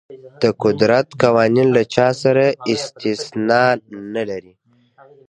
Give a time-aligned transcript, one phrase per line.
[0.41, 3.63] د قدرت قوانین له چا سره استثنا
[4.13, 4.53] نه لري.